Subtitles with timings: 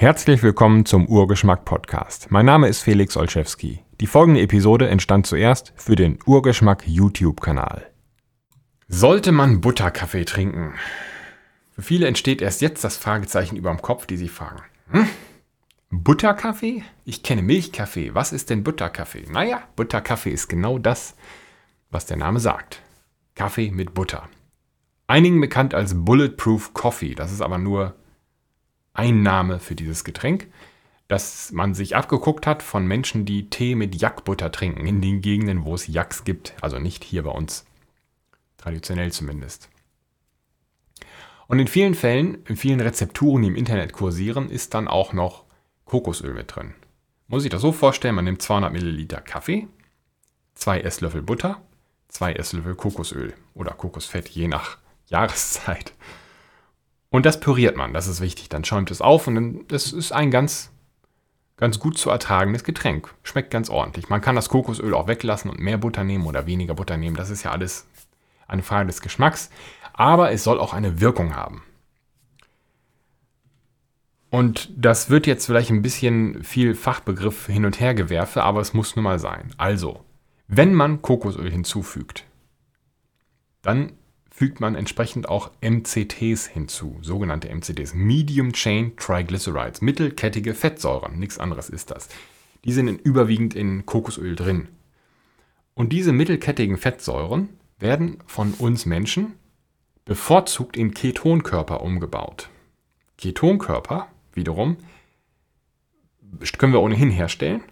[0.00, 2.30] Herzlich willkommen zum Urgeschmack Podcast.
[2.30, 3.80] Mein Name ist Felix Olszewski.
[4.00, 7.90] Die folgende Episode entstand zuerst für den Urgeschmack YouTube-Kanal.
[8.86, 10.74] Sollte man Butterkaffee trinken?
[11.72, 14.62] Für viele entsteht erst jetzt das Fragezeichen über dem Kopf, die sich fragen.
[14.92, 15.08] Hm?
[15.90, 16.84] Butterkaffee?
[17.04, 18.14] Ich kenne Milchkaffee.
[18.14, 19.26] Was ist denn Butterkaffee?
[19.28, 21.16] Naja, Butterkaffee ist genau das,
[21.90, 22.82] was der Name sagt.
[23.34, 24.28] Kaffee mit Butter.
[25.08, 27.16] Einigen bekannt als Bulletproof Coffee.
[27.16, 27.96] Das ist aber nur
[28.98, 30.48] ein Name für dieses Getränk,
[31.06, 35.64] das man sich abgeguckt hat von Menschen, die Tee mit Jackbutter trinken, in den Gegenden,
[35.64, 36.54] wo es Jacks gibt.
[36.60, 37.64] Also nicht hier bei uns.
[38.58, 39.70] Traditionell zumindest.
[41.46, 45.44] Und in vielen Fällen, in vielen Rezepturen, die im Internet kursieren, ist dann auch noch
[45.84, 46.74] Kokosöl mit drin.
[47.28, 49.68] Muss ich das so vorstellen, man nimmt 200 Milliliter Kaffee,
[50.54, 51.62] 2 Esslöffel Butter,
[52.08, 55.92] 2 Esslöffel Kokosöl oder Kokosfett, je nach Jahreszeit.
[57.10, 58.48] Und das püriert man, das ist wichtig.
[58.48, 60.70] Dann schäumt es auf und dann, das ist ein ganz,
[61.56, 63.14] ganz gut zu ertragendes Getränk.
[63.22, 64.08] Schmeckt ganz ordentlich.
[64.08, 67.16] Man kann das Kokosöl auch weglassen und mehr Butter nehmen oder weniger Butter nehmen.
[67.16, 67.86] Das ist ja alles
[68.46, 69.50] eine Frage des Geschmacks.
[69.94, 71.62] Aber es soll auch eine Wirkung haben.
[74.30, 78.74] Und das wird jetzt vielleicht ein bisschen viel Fachbegriff hin und her gewerfe, aber es
[78.74, 79.54] muss nun mal sein.
[79.56, 80.04] Also,
[80.48, 82.24] wenn man Kokosöl hinzufügt,
[83.62, 83.92] dann
[84.30, 91.68] fügt man entsprechend auch MCTs hinzu, sogenannte MCTs, Medium Chain Triglycerides, mittelkettige Fettsäuren, nichts anderes
[91.68, 92.08] ist das.
[92.64, 94.68] Die sind in, überwiegend in Kokosöl drin.
[95.74, 99.34] Und diese mittelkettigen Fettsäuren werden von uns Menschen
[100.04, 102.48] bevorzugt in Ketonkörper umgebaut.
[103.16, 104.76] Ketonkörper wiederum
[106.58, 107.62] können wir ohnehin herstellen.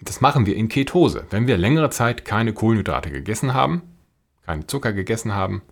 [0.00, 1.26] Das machen wir in Ketose.
[1.30, 3.82] Wenn wir längere Zeit keine Kohlenhydrate gegessen haben,
[4.46, 5.62] keinen Zucker gegessen haben,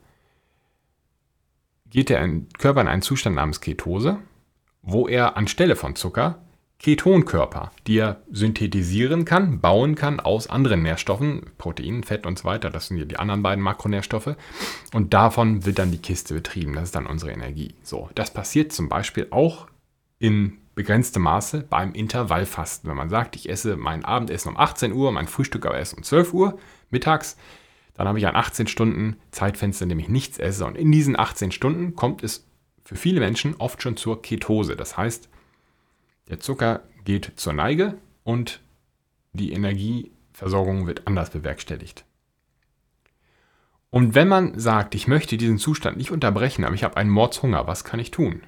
[1.88, 4.18] geht der Körper in einen Zustand namens Ketose,
[4.82, 6.44] wo er anstelle von Zucker
[6.78, 12.68] Ketonkörper, die er synthetisieren kann, bauen kann aus anderen Nährstoffen, Protein, Fett und so weiter,
[12.68, 14.36] das sind ja die anderen beiden Makronährstoffe,
[14.92, 17.74] und davon wird dann die Kiste betrieben, das ist dann unsere Energie.
[17.82, 19.68] So, das passiert zum Beispiel auch
[20.18, 22.90] in begrenztem Maße beim Intervallfasten.
[22.90, 26.02] Wenn man sagt, ich esse mein Abendessen um 18 Uhr, mein Frühstück aber erst um
[26.02, 26.58] 12 Uhr
[26.90, 27.36] mittags,
[27.94, 30.66] dann habe ich ein 18 Stunden Zeitfenster, in dem ich nichts esse.
[30.66, 32.46] Und in diesen 18 Stunden kommt es
[32.84, 34.76] für viele Menschen oft schon zur Ketose.
[34.76, 35.28] Das heißt,
[36.28, 38.60] der Zucker geht zur Neige und
[39.32, 42.04] die Energieversorgung wird anders bewerkstelligt.
[43.90, 47.68] Und wenn man sagt, ich möchte diesen Zustand nicht unterbrechen, aber ich habe einen Mordshunger,
[47.68, 48.42] was kann ich tun?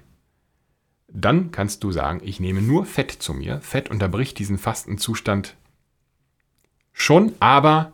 [1.06, 3.60] Dann kannst du sagen, ich nehme nur Fett zu mir.
[3.60, 5.54] Fett unterbricht diesen Fastenzustand
[6.92, 7.92] schon, aber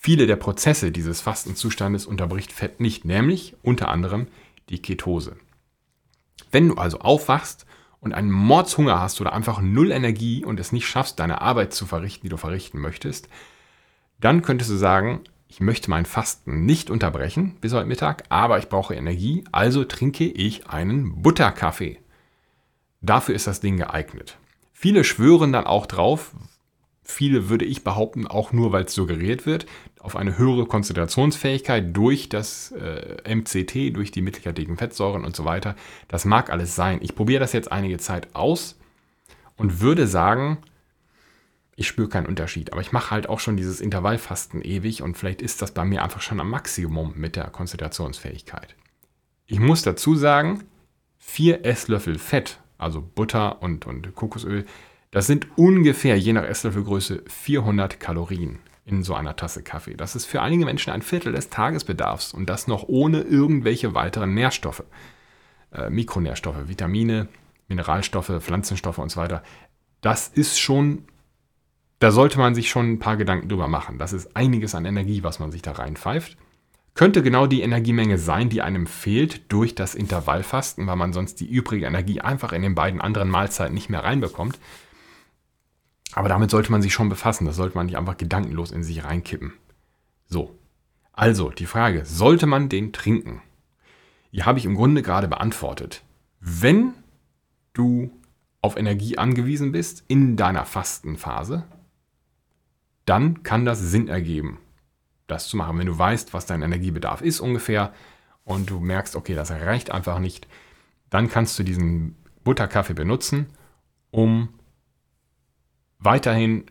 [0.00, 4.28] Viele der Prozesse dieses Fastenzustandes unterbricht Fett nicht, nämlich unter anderem
[4.68, 5.36] die Ketose.
[6.52, 7.66] Wenn du also aufwachst
[8.00, 11.84] und einen Mordshunger hast oder einfach null Energie und es nicht schaffst, deine Arbeit zu
[11.84, 13.28] verrichten, die du verrichten möchtest,
[14.20, 18.68] dann könntest du sagen, ich möchte mein Fasten nicht unterbrechen bis heute Mittag, aber ich
[18.68, 21.98] brauche Energie, also trinke ich einen Butterkaffee.
[23.00, 24.38] Dafür ist das Ding geeignet.
[24.72, 26.32] Viele schwören dann auch drauf,
[27.10, 29.66] viele würde ich behaupten, auch nur weil es suggeriert wird,
[29.98, 35.74] auf eine höhere Konzentrationsfähigkeit durch das äh, MCT, durch die mittelkettigen Fettsäuren und so weiter.
[36.06, 36.98] Das mag alles sein.
[37.02, 38.78] Ich probiere das jetzt einige Zeit aus
[39.56, 40.58] und würde sagen,
[41.76, 42.72] ich spüre keinen Unterschied.
[42.72, 46.02] Aber ich mache halt auch schon dieses Intervallfasten ewig und vielleicht ist das bei mir
[46.02, 48.76] einfach schon am Maximum mit der Konzentrationsfähigkeit.
[49.46, 50.64] Ich muss dazu sagen,
[51.18, 54.66] vier Esslöffel Fett, also Butter und, und Kokosöl,
[55.10, 59.94] das sind ungefähr je nach Esslöffelgröße 400 Kalorien in so einer Tasse Kaffee.
[59.94, 64.34] Das ist für einige Menschen ein Viertel des Tagesbedarfs und das noch ohne irgendwelche weiteren
[64.34, 64.84] Nährstoffe.
[65.72, 67.28] Äh, Mikronährstoffe, Vitamine,
[67.68, 69.42] Mineralstoffe, Pflanzenstoffe und so weiter.
[70.00, 71.04] Das ist schon,
[71.98, 73.98] da sollte man sich schon ein paar Gedanken drüber machen.
[73.98, 76.38] Das ist einiges an Energie, was man sich da reinpfeift.
[76.94, 81.46] Könnte genau die Energiemenge sein, die einem fehlt durch das Intervallfasten, weil man sonst die
[81.46, 84.58] übrige Energie einfach in den beiden anderen Mahlzeiten nicht mehr reinbekommt.
[86.12, 87.44] Aber damit sollte man sich schon befassen.
[87.44, 89.52] Das sollte man nicht einfach gedankenlos in sich reinkippen.
[90.26, 90.58] So.
[91.12, 93.42] Also, die Frage, sollte man den trinken?
[94.32, 96.02] Die habe ich im Grunde gerade beantwortet.
[96.40, 96.94] Wenn
[97.72, 98.10] du
[98.60, 101.64] auf Energie angewiesen bist in deiner Fastenphase,
[103.04, 104.58] dann kann das Sinn ergeben,
[105.26, 105.78] das zu machen.
[105.78, 107.92] Wenn du weißt, was dein Energiebedarf ist ungefähr
[108.44, 110.46] und du merkst, okay, das reicht einfach nicht,
[111.10, 113.46] dann kannst du diesen Butterkaffee benutzen,
[114.10, 114.50] um
[115.98, 116.64] weiterhin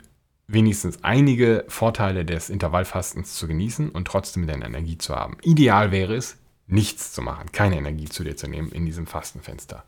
[0.47, 5.38] wenigstens einige Vorteile des Intervallfastens zu genießen und trotzdem deine Energie zu haben.
[5.44, 6.38] Ideal wäre es,
[6.68, 9.83] nichts zu machen, keine Energie zu dir zu nehmen in diesem Fastenfenster.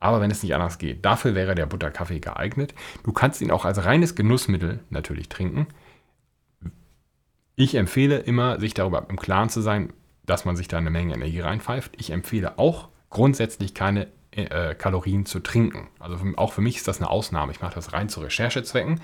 [0.00, 2.74] Aber wenn es nicht anders geht, dafür wäre der Butterkaffee geeignet.
[3.04, 5.66] Du kannst ihn auch als reines Genussmittel natürlich trinken.
[7.56, 9.92] Ich empfehle immer, sich darüber im Klaren zu sein,
[10.26, 11.92] dass man sich da eine Menge Energie reinpfeift.
[11.96, 15.88] Ich empfehle auch grundsätzlich keine äh, Kalorien zu trinken.
[15.98, 17.52] Also auch für mich ist das eine Ausnahme.
[17.52, 19.00] Ich mache das rein zu Recherchezwecken,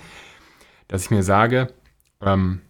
[0.87, 1.73] dass ich mir sage,
[2.21, 2.61] ähm,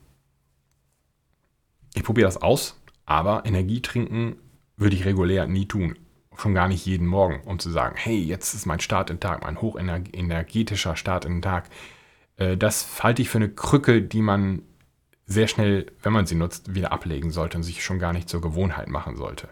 [1.93, 4.37] ich probiere das aus, aber Energie trinken
[4.77, 5.97] würde ich regulär nie tun.
[6.37, 9.21] Schon gar nicht jeden Morgen, um zu sagen, hey, jetzt ist mein Start in den
[9.21, 11.69] Tag, mein hochenergetischer Start in den Tag.
[12.37, 14.63] Äh, das halte ich für eine Krücke, die man
[15.25, 18.41] sehr schnell, wenn man sie nutzt, wieder ablegen sollte und sich schon gar nicht zur
[18.41, 19.49] Gewohnheit machen sollte.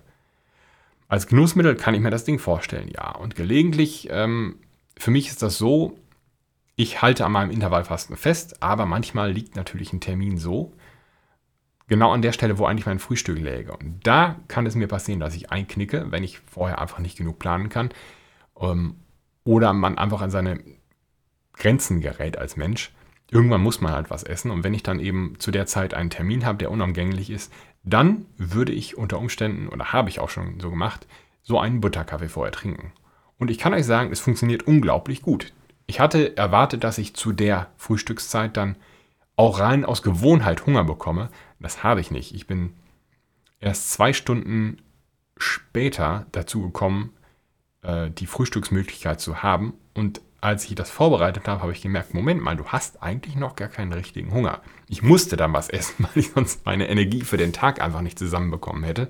[1.09, 3.15] Als Genussmittel kann ich mir das Ding vorstellen, ja.
[3.15, 4.59] Und gelegentlich, ähm,
[4.97, 5.97] für mich ist das so,
[6.75, 10.71] ich halte an meinem Intervallfasten fest, aber manchmal liegt natürlich ein Termin so,
[11.87, 13.75] genau an der Stelle, wo eigentlich mein Frühstück läge.
[13.75, 17.39] Und da kann es mir passieren, dass ich einknicke, wenn ich vorher einfach nicht genug
[17.39, 17.89] planen kann.
[18.59, 18.95] Ähm,
[19.43, 20.63] oder man einfach an seine
[21.53, 22.91] Grenzen gerät als Mensch
[23.31, 24.51] irgendwann muss man halt was essen.
[24.51, 27.51] Und wenn ich dann eben zu der Zeit einen Termin habe, der unumgänglich ist,
[27.83, 31.07] dann würde ich unter Umständen, oder habe ich auch schon so gemacht,
[31.41, 32.91] so einen Butterkaffee vorher trinken.
[33.37, 35.53] Und ich kann euch sagen, es funktioniert unglaublich gut.
[35.87, 38.75] Ich hatte erwartet, dass ich zu der Frühstückszeit dann
[39.35, 41.29] auch rein aus Gewohnheit Hunger bekomme.
[41.59, 42.35] Das habe ich nicht.
[42.35, 42.73] Ich bin
[43.59, 44.77] erst zwei Stunden
[45.37, 47.13] später dazu gekommen,
[47.81, 49.73] äh, die Frühstücksmöglichkeit zu haben.
[49.93, 53.55] Und als ich das vorbereitet habe, habe ich gemerkt, Moment mal, du hast eigentlich noch
[53.55, 54.61] gar keinen richtigen Hunger.
[54.87, 58.19] Ich musste dann was essen, weil ich sonst meine Energie für den Tag einfach nicht
[58.19, 59.09] zusammenbekommen hätte.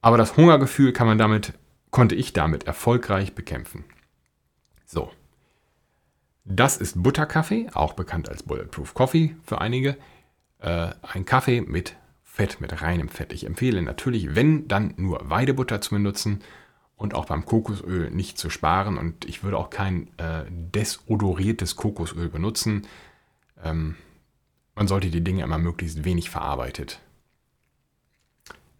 [0.00, 1.52] Aber das Hungergefühl kann man damit,
[1.90, 3.84] konnte ich damit erfolgreich bekämpfen.
[4.84, 5.10] So.
[6.44, 9.96] Das ist Butterkaffee, auch bekannt als Bulletproof Coffee für einige.
[10.58, 13.32] Äh, ein Kaffee mit Fett, mit reinem Fett.
[13.32, 16.42] Ich empfehle natürlich, wenn, dann nur Weidebutter zu benutzen
[17.02, 18.96] und auch beim Kokosöl nicht zu sparen.
[18.96, 22.86] Und ich würde auch kein äh, desodoriertes Kokosöl benutzen.
[23.62, 23.96] Ähm,
[24.76, 27.00] man sollte die Dinge immer möglichst wenig verarbeitet.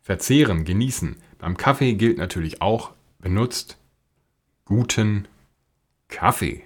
[0.02, 1.16] Verzehren, genießen.
[1.38, 3.76] Beim Kaffee gilt natürlich auch, benutzt
[4.66, 5.26] guten
[6.06, 6.62] Kaffee.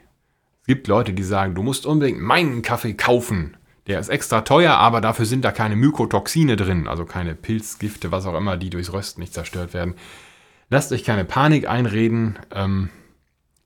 [0.61, 3.57] Es gibt Leute, die sagen, du musst unbedingt meinen Kaffee kaufen.
[3.87, 8.27] Der ist extra teuer, aber dafür sind da keine Mykotoxine drin, also keine Pilzgifte, was
[8.27, 9.95] auch immer, die durchs Rösten nicht zerstört werden.
[10.69, 12.39] Lasst euch keine Panik einreden.
[12.53, 12.91] Ähm,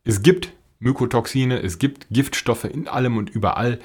[0.05, 3.79] es gibt Mykotoxine, es gibt Giftstoffe in allem und überall.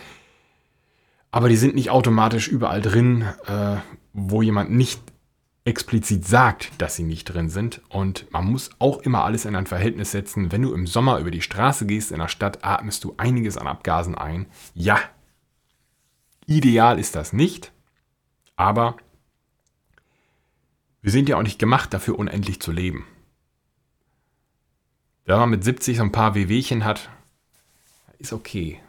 [1.32, 3.78] Aber die sind nicht automatisch überall drin, äh,
[4.14, 5.02] wo jemand nicht
[5.66, 7.82] explizit sagt, dass sie nicht drin sind.
[7.90, 10.52] Und man muss auch immer alles in ein Verhältnis setzen.
[10.52, 13.68] Wenn du im Sommer über die Straße gehst in der Stadt, atmest du einiges an
[13.68, 14.46] Abgasen ein.
[14.74, 15.00] Ja,
[16.46, 17.72] ideal ist das nicht,
[18.56, 18.96] aber
[21.06, 23.06] wir sind ja auch nicht gemacht dafür, unendlich zu leben.
[25.26, 27.12] Wenn man mit 70 so ein paar Wehwehchen hat,
[28.18, 28.82] ist okay.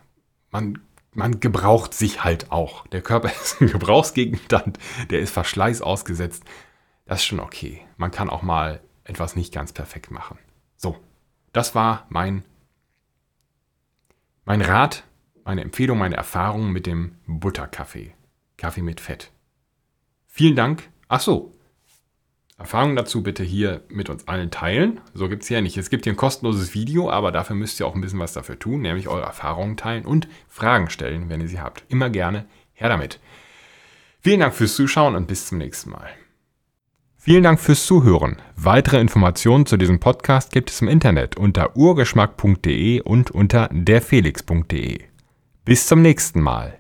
[0.51, 0.79] Man,
[1.13, 2.87] man gebraucht sich halt auch.
[2.87, 4.79] Der Körper ist ein Gebrauchsgegenstand,
[5.11, 6.45] der ist Verschleiß ausgesetzt.
[7.05, 7.83] Das ist schon okay.
[7.99, 10.39] Man kann auch mal etwas nicht ganz perfekt machen.
[10.79, 10.97] So,
[11.53, 12.45] das war mein,
[14.47, 15.05] mein Rat,
[15.45, 18.15] meine Empfehlung, meine Erfahrung mit dem Butterkaffee.
[18.57, 19.33] Kaffee mit Fett.
[20.27, 20.89] Vielen Dank.
[21.09, 21.56] Ach so,
[22.59, 25.01] Erfahrungen dazu bitte hier mit uns allen teilen.
[25.13, 25.77] So gibt es ja nicht.
[25.77, 28.59] Es gibt hier ein kostenloses Video, aber dafür müsst ihr auch ein bisschen was dafür
[28.59, 31.85] tun, nämlich eure Erfahrungen teilen und Fragen stellen, wenn ihr sie habt.
[31.89, 33.21] Immer gerne her damit.
[34.21, 36.09] Vielen Dank fürs Zuschauen und bis zum nächsten Mal.
[37.19, 38.37] Vielen Dank fürs Zuhören.
[38.57, 45.01] Weitere Informationen zu diesem Podcast gibt es im Internet unter urgeschmack.de und unter derfelix.de.
[45.65, 46.79] Bis zum nächsten Mal.